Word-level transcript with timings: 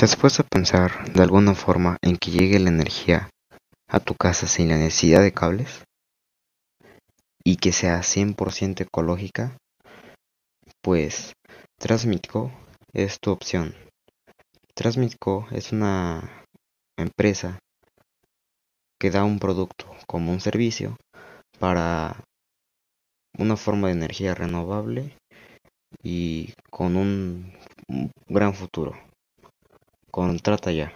¿Te 0.00 0.06
has 0.06 0.16
puesto 0.16 0.40
a 0.40 0.46
pensar 0.46 1.12
de 1.12 1.22
alguna 1.22 1.54
forma 1.54 1.98
en 2.00 2.16
que 2.16 2.30
llegue 2.30 2.58
la 2.58 2.70
energía 2.70 3.28
a 3.86 4.00
tu 4.00 4.14
casa 4.14 4.46
sin 4.46 4.70
la 4.70 4.78
necesidad 4.78 5.20
de 5.20 5.34
cables? 5.34 5.84
Y 7.44 7.56
que 7.56 7.70
sea 7.72 8.00
100% 8.00 8.80
ecológica? 8.80 9.58
Pues 10.80 11.34
Transmitco 11.78 12.50
es 12.94 13.18
tu 13.20 13.30
opción. 13.30 13.74
Transmitco 14.74 15.46
es 15.50 15.70
una 15.70 16.46
empresa 16.96 17.58
que 18.98 19.10
da 19.10 19.24
un 19.24 19.38
producto 19.38 19.84
como 20.06 20.32
un 20.32 20.40
servicio 20.40 20.96
para 21.58 22.24
una 23.36 23.58
forma 23.58 23.88
de 23.88 23.92
energía 23.92 24.34
renovable 24.34 25.14
y 26.02 26.54
con 26.70 26.96
un 26.96 27.52
gran 28.30 28.54
futuro. 28.54 29.09
Contrata 30.10 30.70
ya. 30.72 30.92